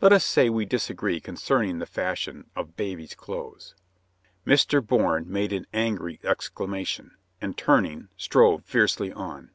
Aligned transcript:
Let 0.00 0.12
us 0.12 0.24
say 0.24 0.48
we 0.48 0.64
disagree 0.64 1.18
concerning 1.18 1.80
the 1.80 1.86
fashion 1.86 2.48
of 2.54 2.76
babies' 2.76 3.16
clothes." 3.16 3.74
Mr. 4.46 4.80
Bourne 4.80 5.24
made 5.28 5.52
an 5.52 5.66
angry 5.74 6.20
exclamation, 6.22 7.16
and, 7.40 7.58
turning, 7.58 8.06
strode 8.16 8.64
fiercely 8.64 9.12
on. 9.12 9.50